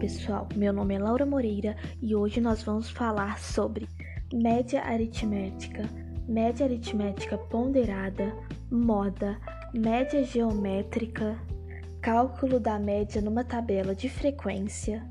[0.00, 3.86] pessoal, meu nome é Laura Moreira e hoje nós vamos falar sobre
[4.32, 5.86] média aritmética,
[6.26, 8.34] média aritmética ponderada,
[8.70, 9.38] moda,
[9.74, 11.36] média geométrica,
[12.00, 15.06] cálculo da média numa tabela de frequência,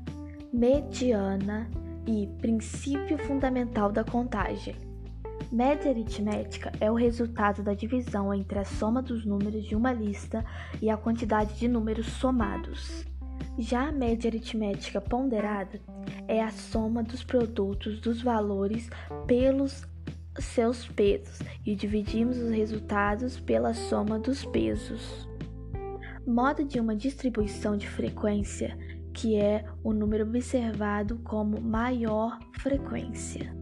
[0.52, 1.70] mediana
[2.04, 4.74] e princípio fundamental da contagem.
[5.52, 10.44] Média aritmética é o resultado da divisão entre a soma dos números de uma lista
[10.82, 13.08] e a quantidade de números somados.
[13.58, 15.80] Já a média aritmética ponderada
[16.26, 18.88] é a soma dos produtos dos valores
[19.26, 19.86] pelos
[20.38, 25.28] seus pesos e dividimos os resultados pela soma dos pesos.
[26.26, 28.76] Modo de uma distribuição de frequência,
[29.12, 33.59] que é o número observado como maior frequência.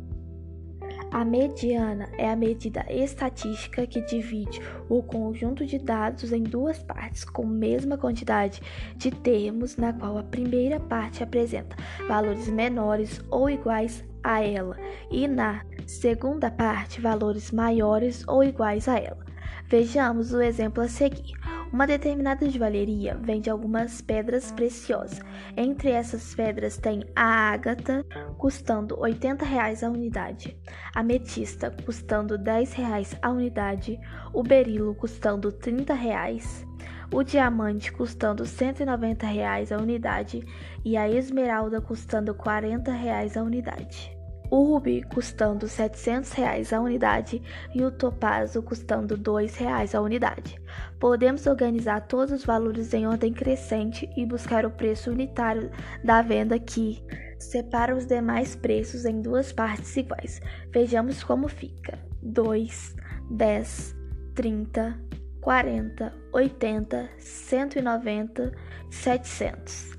[1.11, 7.25] A mediana é a medida estatística que divide o conjunto de dados em duas partes
[7.25, 8.61] com mesma quantidade
[8.95, 14.77] de termos, na qual a primeira parte apresenta valores menores ou iguais a ela,
[15.11, 19.25] e na segunda parte, valores maiores ou iguais a ela.
[19.67, 21.33] Vejamos o exemplo a seguir.
[21.71, 25.21] Uma determinada joalheria vende algumas pedras preciosas.
[25.57, 28.05] Entre essas pedras tem a ágata,
[28.39, 30.57] custando 80 reais a unidade,
[30.95, 34.01] a ametista, custando 10 reais a unidade,
[34.33, 36.67] o berilo, custando 30 reais,
[37.13, 40.43] o diamante, custando 190 reais a unidade.
[40.85, 44.18] E a esmeralda, custando 40 reais a unidade
[44.51, 47.43] o rubi custando 700 reais a unidade
[47.75, 50.61] e o topazo custando 2 reais a unidade.
[50.99, 55.71] Podemos organizar todos os valores em ordem crescente e buscar o preço unitário
[56.03, 57.03] da venda que
[57.39, 60.41] separa os demais preços em duas partes iguais.
[60.73, 62.97] Vejamos como fica: 2,
[63.31, 63.97] 10,
[64.35, 65.01] 30,
[65.41, 68.53] 40, 80, 190,
[68.91, 69.99] 700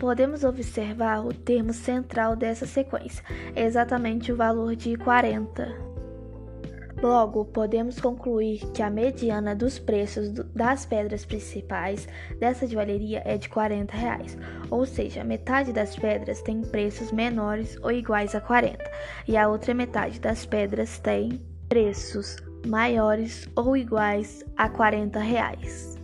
[0.00, 3.22] podemos observar o termo central dessa sequência,
[3.54, 5.90] exatamente o valor de 40.
[7.02, 12.08] Logo, podemos concluir que a mediana dos preços das pedras principais
[12.38, 14.38] dessa joalheria é de 40 reais,
[14.70, 18.78] ou seja, metade das pedras tem preços menores ou iguais a 40,
[19.28, 22.36] e a outra metade das pedras tem preços
[22.66, 25.99] maiores ou iguais a 40 reais.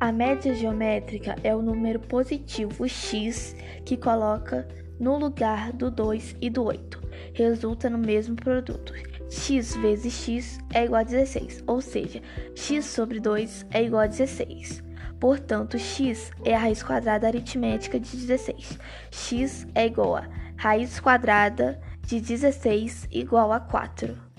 [0.00, 4.66] A média geométrica é o número positivo x que coloca
[4.98, 7.02] no lugar do 2 e do 8.
[7.34, 8.94] Resulta no mesmo produto.
[9.28, 12.22] x vezes x é igual a 16, ou seja,
[12.56, 14.82] x sobre 2 é igual a 16.
[15.20, 18.78] Portanto, x é a raiz quadrada aritmética de 16.
[19.10, 24.29] x é igual a raiz quadrada de 16 igual a 4.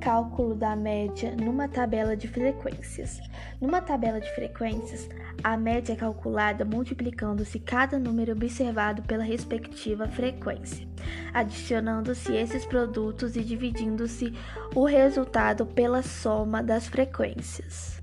[0.00, 3.20] Cálculo da média numa tabela de frequências.
[3.60, 5.08] Numa tabela de frequências,
[5.42, 10.86] a média é calculada multiplicando-se cada número observado pela respectiva frequência,
[11.34, 14.32] adicionando-se esses produtos e dividindo-se
[14.74, 18.00] o resultado pela soma das frequências.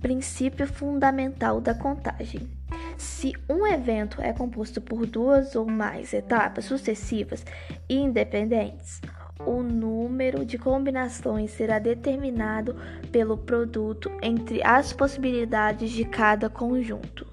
[0.00, 2.48] Princípio fundamental da contagem.
[2.96, 7.44] Se um evento é composto por duas ou mais etapas sucessivas
[7.88, 9.00] e independentes,
[9.44, 12.76] o número de combinações será determinado
[13.12, 17.26] pelo produto entre as possibilidades de cada conjunto.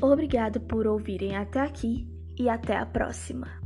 [0.00, 2.06] Obrigado por ouvirem até aqui
[2.38, 3.65] e até a próxima.